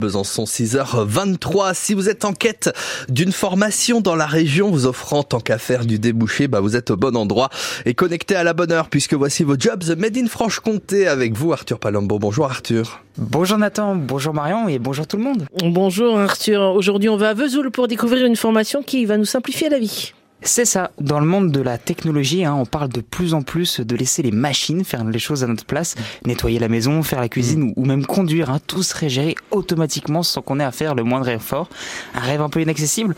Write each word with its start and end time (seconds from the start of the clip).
Besançon 0.00 0.44
6h23. 0.44 1.74
Si 1.74 1.92
vous 1.92 2.08
êtes 2.08 2.24
en 2.24 2.32
quête 2.32 2.70
d'une 3.08 3.32
formation 3.32 4.00
dans 4.00 4.14
la 4.14 4.26
région 4.26 4.70
vous 4.70 4.86
offrant 4.86 5.24
tant 5.24 5.40
qu'à 5.40 5.58
faire 5.58 5.84
du 5.84 5.98
débouché, 5.98 6.46
bah 6.46 6.60
vous 6.60 6.76
êtes 6.76 6.92
au 6.92 6.96
bon 6.96 7.16
endroit 7.16 7.48
et 7.84 7.94
connecté 7.94 8.36
à 8.36 8.44
la 8.44 8.52
bonne 8.52 8.70
heure 8.70 8.90
puisque 8.90 9.14
voici 9.14 9.42
vos 9.42 9.56
jobs 9.58 9.82
Made 9.98 10.16
in 10.16 10.28
Franche-Comté 10.28 11.08
avec 11.08 11.36
vous 11.36 11.52
Arthur 11.52 11.80
Palombo. 11.80 12.20
Bonjour 12.20 12.44
Arthur. 12.44 13.02
Bonjour 13.16 13.58
Nathan, 13.58 13.96
bonjour 13.96 14.32
Marion 14.34 14.68
et 14.68 14.78
bonjour 14.78 15.04
tout 15.04 15.16
le 15.16 15.24
monde. 15.24 15.48
Bonjour 15.64 16.16
Arthur. 16.16 16.60
Aujourd'hui 16.76 17.08
on 17.08 17.16
va 17.16 17.30
à 17.30 17.34
Vesoul 17.34 17.72
pour 17.72 17.88
découvrir 17.88 18.24
une 18.24 18.36
formation 18.36 18.84
qui 18.84 19.04
va 19.04 19.16
nous 19.16 19.24
simplifier 19.24 19.68
la 19.68 19.80
vie. 19.80 20.12
C'est 20.42 20.64
ça. 20.64 20.92
Dans 21.00 21.18
le 21.18 21.26
monde 21.26 21.50
de 21.50 21.60
la 21.60 21.78
technologie, 21.78 22.44
hein, 22.44 22.54
on 22.54 22.64
parle 22.64 22.88
de 22.88 23.00
plus 23.00 23.34
en 23.34 23.42
plus 23.42 23.80
de 23.80 23.96
laisser 23.96 24.22
les 24.22 24.30
machines 24.30 24.84
faire 24.84 25.04
les 25.04 25.18
choses 25.18 25.42
à 25.42 25.46
notre 25.48 25.64
place, 25.64 25.96
nettoyer 26.24 26.58
la 26.58 26.68
maison, 26.68 27.02
faire 27.02 27.20
la 27.20 27.28
cuisine 27.28 27.72
ou, 27.76 27.84
même 27.84 28.06
conduire. 28.06 28.50
Hein, 28.50 28.60
tout 28.66 28.82
serait 28.82 29.08
géré 29.08 29.34
automatiquement 29.50 30.22
sans 30.22 30.40
qu'on 30.40 30.60
ait 30.60 30.64
à 30.64 30.70
faire 30.70 30.94
le 30.94 31.02
moindre 31.02 31.28
effort. 31.28 31.68
Un 32.14 32.20
rêve 32.20 32.40
un 32.40 32.48
peu 32.48 32.62
inaccessible? 32.62 33.16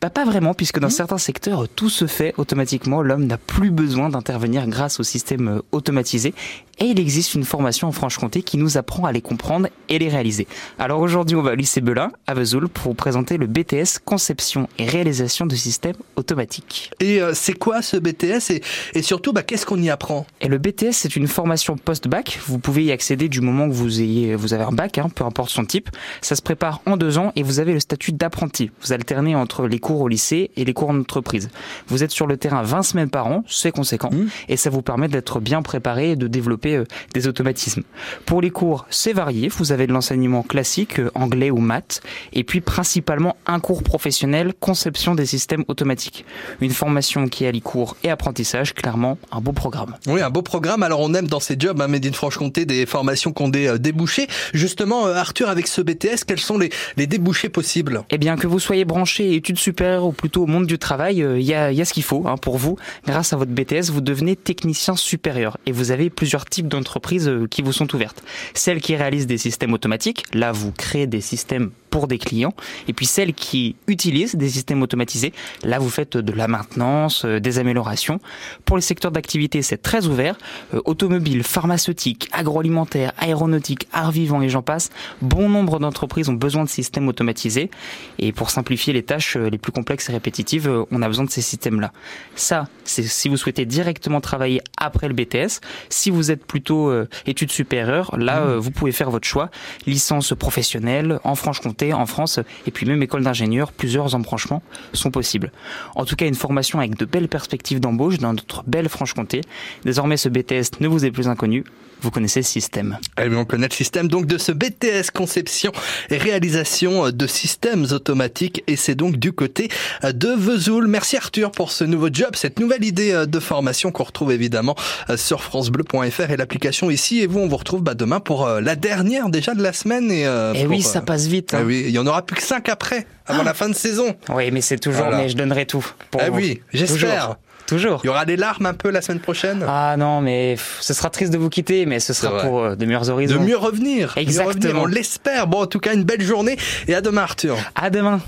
Bah 0.00 0.10
pas 0.10 0.24
vraiment, 0.24 0.54
puisque 0.54 0.78
dans 0.78 0.88
mmh. 0.88 0.90
certains 0.90 1.18
secteurs, 1.18 1.68
tout 1.68 1.90
se 1.90 2.06
fait 2.06 2.34
automatiquement. 2.38 3.02
L'homme 3.02 3.26
n'a 3.26 3.38
plus 3.38 3.70
besoin 3.70 4.08
d'intervenir 4.08 4.66
grâce 4.66 4.98
au 4.98 5.02
système 5.02 5.48
euh, 5.48 5.62
automatisé. 5.72 6.34
Et 6.78 6.86
il 6.86 6.98
existe 6.98 7.34
une 7.34 7.44
formation 7.44 7.88
en 7.88 7.92
Franche-Comté 7.92 8.42
qui 8.42 8.56
nous 8.56 8.78
apprend 8.78 9.04
à 9.04 9.12
les 9.12 9.20
comprendre 9.20 9.68
et 9.88 9.98
les 9.98 10.08
réaliser. 10.08 10.48
Alors 10.78 11.00
aujourd'hui, 11.00 11.36
on 11.36 11.42
va 11.42 11.52
au 11.52 11.54
lycée 11.54 11.80
Belin, 11.80 12.10
à 12.26 12.34
Vesoul, 12.34 12.68
pour 12.68 12.92
vous 12.92 12.94
présenter 12.94 13.36
le 13.36 13.46
BTS 13.46 14.00
Conception 14.04 14.68
et 14.78 14.86
réalisation 14.86 15.46
de 15.46 15.54
systèmes 15.54 15.96
automatiques. 16.16 16.61
Et 17.00 17.20
euh, 17.20 17.32
c'est 17.34 17.54
quoi 17.54 17.82
ce 17.82 17.96
BTS 17.96 18.50
et, 18.50 18.62
et 18.94 19.02
surtout, 19.02 19.32
bah, 19.32 19.42
qu'est-ce 19.42 19.66
qu'on 19.66 19.80
y 19.80 19.90
apprend? 19.90 20.26
Et 20.40 20.48
le 20.48 20.58
BTS, 20.58 20.92
c'est 20.92 21.16
une 21.16 21.28
formation 21.28 21.76
post-bac. 21.76 22.38
Vous 22.46 22.58
pouvez 22.58 22.84
y 22.84 22.92
accéder 22.92 23.28
du 23.28 23.40
moment 23.40 23.68
que 23.68 23.74
vous 23.74 24.00
ayez, 24.00 24.34
vous 24.34 24.54
avez 24.54 24.64
un 24.64 24.72
bac, 24.72 24.98
hein, 24.98 25.08
peu 25.14 25.24
importe 25.24 25.50
son 25.50 25.64
type. 25.64 25.90
Ça 26.20 26.36
se 26.36 26.42
prépare 26.42 26.80
en 26.86 26.96
deux 26.96 27.18
ans 27.18 27.32
et 27.36 27.42
vous 27.42 27.60
avez 27.60 27.72
le 27.72 27.80
statut 27.80 28.12
d'apprenti. 28.12 28.70
Vous 28.82 28.92
alternez 28.92 29.34
entre 29.34 29.66
les 29.66 29.78
cours 29.78 30.00
au 30.00 30.08
lycée 30.08 30.50
et 30.56 30.64
les 30.64 30.72
cours 30.72 30.90
en 30.90 30.98
entreprise. 30.98 31.50
Vous 31.88 32.02
êtes 32.02 32.10
sur 32.10 32.26
le 32.26 32.36
terrain 32.36 32.62
20 32.62 32.82
semaines 32.82 33.10
par 33.10 33.26
an, 33.26 33.44
c'est 33.48 33.72
conséquent, 33.72 34.10
mmh. 34.10 34.26
et 34.48 34.56
ça 34.56 34.70
vous 34.70 34.82
permet 34.82 35.08
d'être 35.08 35.40
bien 35.40 35.62
préparé 35.62 36.12
et 36.12 36.16
de 36.16 36.26
développer 36.26 36.76
euh, 36.76 36.84
des 37.14 37.26
automatismes. 37.26 37.82
Pour 38.26 38.40
les 38.40 38.50
cours, 38.50 38.86
c'est 38.90 39.12
varié. 39.12 39.48
Vous 39.48 39.72
avez 39.72 39.86
de 39.86 39.92
l'enseignement 39.92 40.42
classique, 40.42 40.98
euh, 40.98 41.10
anglais 41.14 41.50
ou 41.50 41.58
maths, 41.58 42.02
et 42.32 42.44
puis 42.44 42.60
principalement 42.60 43.36
un 43.46 43.60
cours 43.60 43.82
professionnel, 43.82 44.52
conception 44.58 45.14
des 45.14 45.26
systèmes 45.26 45.64
automatiques 45.68 46.24
une 46.60 46.70
formation 46.70 47.28
qui 47.28 47.46
allie 47.46 47.60
cours 47.60 47.96
et 48.04 48.10
apprentissage, 48.10 48.74
clairement 48.74 49.18
un 49.30 49.40
beau 49.40 49.52
programme. 49.52 49.96
Oui, 50.06 50.20
un 50.20 50.30
beau 50.30 50.42
programme. 50.42 50.82
Alors 50.82 51.00
on 51.00 51.14
aime 51.14 51.28
dans 51.28 51.40
ces 51.40 51.56
jobs, 51.58 51.80
hein, 51.80 51.88
Franche-Comté, 52.12 52.66
des 52.66 52.86
formations 52.86 53.32
qui 53.32 53.42
ont 53.42 53.48
des 53.48 53.66
euh, 53.66 53.78
débouchés. 53.78 54.26
Justement, 54.54 55.06
euh, 55.06 55.14
Arthur, 55.14 55.48
avec 55.48 55.66
ce 55.66 55.80
BTS, 55.80 56.24
quels 56.26 56.40
sont 56.40 56.58
les, 56.58 56.70
les 56.96 57.06
débouchés 57.06 57.48
possibles? 57.48 58.04
Eh 58.10 58.18
bien, 58.18 58.36
que 58.36 58.46
vous 58.46 58.58
soyez 58.58 58.84
branché 58.84 59.34
études 59.34 59.58
supérieures 59.58 60.04
ou 60.04 60.12
plutôt 60.12 60.44
au 60.44 60.46
monde 60.46 60.66
du 60.66 60.78
travail, 60.78 61.16
il 61.16 61.24
euh, 61.24 61.40
y, 61.40 61.54
a, 61.54 61.72
y, 61.72 61.80
a, 61.80 61.84
ce 61.84 61.92
qu'il 61.92 62.02
faut 62.02 62.24
hein, 62.26 62.36
pour 62.36 62.58
vous. 62.58 62.76
Grâce 63.06 63.32
à 63.32 63.36
votre 63.36 63.52
BTS, 63.52 63.90
vous 63.90 64.00
devenez 64.00 64.36
technicien 64.36 64.96
supérieur 64.96 65.58
et 65.66 65.72
vous 65.72 65.90
avez 65.90 66.10
plusieurs 66.10 66.44
types 66.44 66.68
d'entreprises 66.68 67.30
qui 67.50 67.62
vous 67.62 67.72
sont 67.72 67.92
ouvertes. 67.94 68.22
Celles 68.54 68.80
qui 68.80 68.96
réalisent 68.96 69.26
des 69.26 69.38
systèmes 69.38 69.72
automatiques, 69.72 70.24
là 70.32 70.52
vous 70.52 70.72
créez 70.72 71.06
des 71.06 71.20
systèmes 71.20 71.70
pour 71.92 72.08
des 72.08 72.16
clients, 72.16 72.54
et 72.88 72.94
puis 72.94 73.04
celles 73.04 73.34
qui 73.34 73.76
utilisent 73.86 74.34
des 74.34 74.48
systèmes 74.48 74.82
automatisés, 74.82 75.34
là 75.62 75.78
vous 75.78 75.90
faites 75.90 76.16
de 76.16 76.32
la 76.32 76.48
maintenance, 76.48 77.26
euh, 77.26 77.38
des 77.38 77.58
améliorations. 77.58 78.18
Pour 78.64 78.76
les 78.76 78.82
secteurs 78.82 79.10
d'activité, 79.10 79.60
c'est 79.60 79.76
très 79.76 80.06
ouvert. 80.06 80.38
Euh, 80.72 80.80
automobile, 80.86 81.42
pharmaceutique, 81.42 82.30
agroalimentaire, 82.32 83.12
aéronautique, 83.18 83.88
art 83.92 84.10
vivant 84.10 84.40
et 84.40 84.48
j'en 84.48 84.62
passe. 84.62 84.88
Bon 85.20 85.50
nombre 85.50 85.78
d'entreprises 85.80 86.30
ont 86.30 86.34
besoin 86.34 86.64
de 86.64 86.70
systèmes 86.70 87.08
automatisés. 87.08 87.70
Et 88.18 88.32
pour 88.32 88.48
simplifier 88.48 88.94
les 88.94 89.02
tâches 89.02 89.36
euh, 89.36 89.50
les 89.50 89.58
plus 89.58 89.72
complexes 89.72 90.08
et 90.08 90.12
répétitives, 90.12 90.70
on 90.90 91.02
a 91.02 91.08
besoin 91.08 91.26
de 91.26 91.30
ces 91.30 91.42
systèmes-là. 91.42 91.92
Ça, 92.36 92.68
c'est 92.84 93.02
si 93.02 93.28
vous 93.28 93.36
souhaitez 93.36 93.66
directement 93.66 94.22
travailler 94.22 94.62
après 94.78 95.08
le 95.08 95.14
BTS. 95.14 95.60
Si 95.90 96.08
vous 96.08 96.30
êtes 96.30 96.46
plutôt 96.46 96.90
études 97.26 97.50
supérieures, 97.50 98.16
là, 98.16 98.40
mmh. 98.40 98.56
vous 98.56 98.70
pouvez 98.70 98.92
faire 98.92 99.10
votre 99.10 99.28
choix. 99.28 99.50
Licence 99.86 100.32
professionnelle 100.34 101.20
en 101.24 101.34
Franche-Comté, 101.34 101.81
en 101.92 102.06
France, 102.06 102.38
et 102.66 102.70
puis 102.70 102.86
même 102.86 103.02
école 103.02 103.24
d'ingénieur, 103.24 103.72
plusieurs 103.72 104.14
embranchements 104.14 104.62
sont 104.92 105.10
possibles. 105.10 105.50
En 105.96 106.04
tout 106.04 106.14
cas, 106.14 106.26
une 106.26 106.34
formation 106.34 106.78
avec 106.78 106.96
de 106.96 107.04
belles 107.04 107.28
perspectives 107.28 107.80
d'embauche 107.80 108.18
dans 108.18 108.32
notre 108.32 108.62
belle 108.64 108.88
Franche-Comté. 108.88 109.40
Désormais, 109.84 110.16
ce 110.16 110.28
BTS 110.28 110.80
ne 110.80 110.88
vous 110.88 111.04
est 111.04 111.10
plus 111.10 111.28
inconnu. 111.28 111.64
Vous 112.02 112.10
connaissez 112.10 112.40
le 112.40 112.44
système. 112.44 112.98
Eh 113.20 113.28
bien, 113.28 113.38
on 113.38 113.44
connaît 113.44 113.68
le 113.68 113.74
système 113.74 114.08
donc 114.08 114.26
de 114.26 114.38
ce 114.38 114.52
BTS 114.52 115.10
conception 115.14 115.72
et 116.10 116.18
réalisation 116.18 117.10
de 117.10 117.26
systèmes 117.26 117.86
automatiques 117.92 118.62
et 118.66 118.76
c'est 118.76 118.94
donc 118.94 119.16
du 119.16 119.32
côté 119.32 119.68
de 120.02 120.28
Vesoul. 120.28 120.86
Merci 120.86 121.16
Arthur 121.16 121.50
pour 121.50 121.70
ce 121.70 121.84
nouveau 121.84 122.08
job, 122.12 122.34
cette 122.34 122.58
nouvelle 122.58 122.84
idée 122.84 123.24
de 123.26 123.40
formation 123.40 123.90
qu'on 123.90 124.04
retrouve 124.04 124.32
évidemment 124.32 124.76
sur 125.16 125.42
francebleu.fr 125.42 126.30
et 126.30 126.36
l'application 126.36 126.90
ici. 126.90 127.20
Et 127.20 127.26
vous, 127.26 127.40
on 127.40 127.48
vous 127.48 127.56
retrouve 127.56 127.82
bah, 127.82 127.94
demain 127.94 128.20
pour 128.20 128.46
euh, 128.46 128.60
la 128.60 128.76
dernière 128.76 129.28
déjà 129.28 129.54
de 129.54 129.62
la 129.62 129.72
semaine. 129.72 130.10
Et, 130.10 130.26
euh, 130.26 130.52
eh 130.54 130.66
oui, 130.66 130.82
ça 130.82 131.00
euh, 131.00 131.02
passe 131.02 131.26
vite. 131.26 131.50
Eh 131.52 131.56
hein. 131.56 131.64
oui, 131.64 131.84
il 131.86 131.90
y 131.90 131.98
en 131.98 132.06
aura 132.06 132.24
plus 132.24 132.36
que 132.36 132.42
cinq 132.42 132.68
après, 132.68 133.06
avant 133.26 133.42
la 133.42 133.54
fin 133.54 133.68
de 133.68 133.74
saison. 133.74 134.14
Oui, 134.30 134.50
mais 134.50 134.60
c'est 134.60 134.78
toujours, 134.78 135.06
mais 135.10 135.28
je 135.28 135.36
donnerai 135.36 135.66
tout. 135.66 135.86
Pour 136.10 136.20
eh 136.24 136.30
oui, 136.30 136.60
j'espère. 136.72 137.36
Toujours. 137.72 138.00
Il 138.04 138.08
y 138.08 138.10
aura 138.10 138.26
des 138.26 138.36
larmes 138.36 138.66
un 138.66 138.74
peu 138.74 138.90
la 138.90 139.00
semaine 139.00 139.20
prochaine? 139.20 139.64
Ah 139.66 139.96
non, 139.96 140.20
mais 140.20 140.56
ce 140.80 140.92
sera 140.92 141.08
triste 141.08 141.32
de 141.32 141.38
vous 141.38 141.48
quitter, 141.48 141.86
mais 141.86 142.00
ce 142.00 142.12
sera 142.12 142.42
pour 142.42 142.60
euh, 142.60 142.76
de 142.76 142.84
meilleurs 142.84 143.08
horizons. 143.08 143.40
De 143.40 143.40
mieux 143.40 143.56
revenir. 143.56 144.12
Exactement. 144.16 144.82
on 144.82 144.86
l'espère. 144.86 145.46
Bon, 145.46 145.62
en 145.62 145.66
tout 145.66 145.80
cas, 145.80 145.94
une 145.94 146.04
belle 146.04 146.20
journée 146.20 146.58
et 146.86 146.94
à 146.94 147.00
demain, 147.00 147.22
Arthur. 147.22 147.56
À 147.74 147.88
demain. 147.88 148.20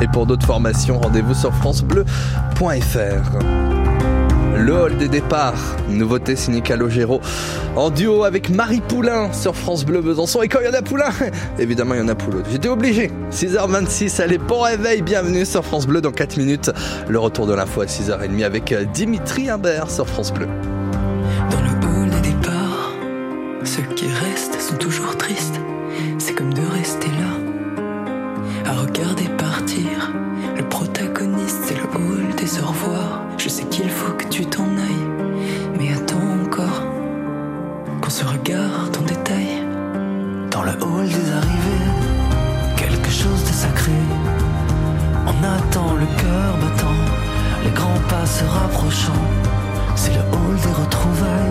Et 0.00 0.08
pour 0.08 0.24
d'autres 0.24 0.46
formations, 0.46 0.98
rendez-vous 0.98 1.34
sur 1.34 1.52
FranceBleu.fr. 1.56 3.87
Le 4.58 4.74
hall 4.74 4.96
des 4.96 5.06
départs, 5.06 5.54
nouveauté 5.88 6.34
signée 6.34 6.62
Calogero, 6.62 7.20
en 7.76 7.90
duo 7.90 8.24
avec 8.24 8.50
Marie 8.50 8.80
Poulain 8.80 9.32
sur 9.32 9.54
France 9.54 9.84
Bleu 9.84 10.00
Besançon. 10.00 10.42
Et 10.42 10.48
quand 10.48 10.58
il 10.60 10.66
y 10.66 10.68
en 10.68 10.74
a 10.74 10.82
Poulain, 10.82 11.10
évidemment 11.60 11.94
il 11.94 12.00
y 12.00 12.02
en 12.02 12.08
a 12.08 12.16
Poulot. 12.16 12.42
J'étais 12.50 12.68
obligé. 12.68 13.12
6h26, 13.30 14.20
allez, 14.20 14.38
bon 14.38 14.62
réveil, 14.62 15.02
bienvenue 15.02 15.46
sur 15.46 15.64
France 15.64 15.86
Bleu 15.86 16.00
dans 16.00 16.10
4 16.10 16.36
minutes. 16.38 16.72
Le 17.08 17.20
retour 17.20 17.46
de 17.46 17.54
l'info 17.54 17.82
à 17.82 17.86
6h30 17.86 18.44
avec 18.44 18.72
euh, 18.72 18.84
Dimitri 18.92 19.48
Imbert 19.48 19.90
sur 19.90 20.08
France 20.08 20.32
Bleu. 20.32 20.48
Dans 21.50 21.60
le 21.60 22.02
hall 22.02 22.10
des 22.20 22.30
départs, 22.30 22.92
ceux 23.62 23.82
qui 23.94 24.06
restent 24.06 24.60
sont 24.60 24.76
toujours 24.76 25.16
tristes. 25.16 25.60
C'est 26.18 26.34
comme 26.34 26.52
de 26.52 26.62
rester 26.74 27.08
là, 27.08 28.72
à 28.72 28.74
regarder 28.74 29.28
partir 29.38 30.07
le 40.68 40.84
hall 40.84 41.06
des 41.06 41.32
arrivées, 41.32 41.88
quelque 42.76 43.10
chose 43.10 43.42
de 43.44 43.52
sacré. 43.52 44.00
On 45.26 45.36
attend 45.56 45.94
le 45.94 46.06
cœur 46.20 46.50
battant, 46.60 47.00
les 47.64 47.70
grands 47.70 48.02
pas 48.08 48.26
se 48.26 48.44
rapprochant. 48.44 49.22
C'est 49.96 50.12
le 50.12 50.20
hall 50.20 50.56
des 50.66 50.74
retrouvailles, 50.82 51.47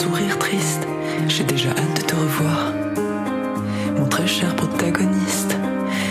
sourire 0.00 0.38
triste. 0.38 0.86
J'ai 1.26 1.44
déjà 1.44 1.70
hâte 1.70 1.96
de 1.96 2.02
te 2.02 2.14
revoir. 2.14 2.72
Mon 3.96 4.06
très 4.06 4.26
cher 4.26 4.54
protagoniste, 4.54 5.56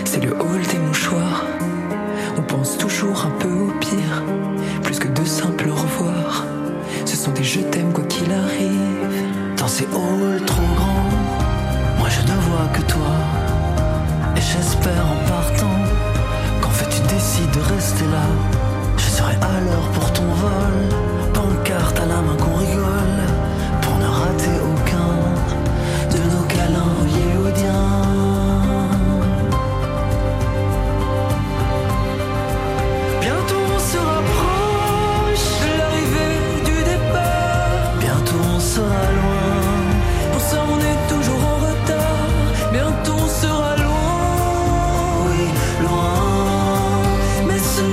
c'est 0.05 0.23
le 0.23 0.31
hall 0.31 0.61
des 0.71 0.79
mouchoirs. 0.79 1.45
On 2.35 2.41
pense 2.41 2.77
toujours 2.79 3.25
un 3.25 3.33
peu 3.41 3.47
au 3.47 3.71
pire, 3.79 4.23
plus 4.81 4.97
que 4.97 5.07
de 5.07 5.23
simples 5.23 5.69
revoir. 5.69 6.45
sont 7.05 7.31
des 7.31 7.43
je 7.43 7.59
t'aime 7.59 7.93
quoi 7.93 8.03
qu'il 8.05 8.31
arrive. 8.31 9.17
Dans 9.57 9.67
ces 9.67 9.85
halls 9.85 10.43
trop 10.45 10.69
grands, 10.79 11.11
moi 11.99 12.09
je 12.09 12.21
ne 12.21 12.37
vois 12.47 12.67
que 12.73 12.81
toi. 12.93 13.13
Et 14.35 14.41
j'espère 14.41 15.05
en 15.15 15.21
partant 15.29 15.77
qu'en 16.61 16.73
fait 16.77 16.89
tu 16.89 17.01
décides 17.13 17.51
de 17.51 17.63
rester 17.75 18.05
là. 18.05 18.27
Je 18.97 19.09
serai 19.17 19.35
à 19.35 19.55
l'heure 19.65 19.89
pour 19.93 20.11
ton 20.11 20.27
vol. 20.43 21.14